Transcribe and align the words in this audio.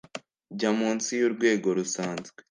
jya 0.57 0.71
munsi 0.79 1.09
y'urwego 1.19 1.67
rusanzwe 1.77 2.37